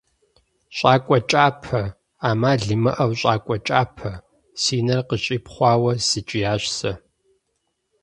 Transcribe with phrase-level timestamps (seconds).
[0.77, 1.81] ЩӀакӀуэ кӀапэ!
[2.21, 4.11] Ӏэмал имыӀэу, щӀакӀуэ кӀапэ!–
[4.61, 6.91] си нэр къыщипхъуауэ сыкӀиящ сэ.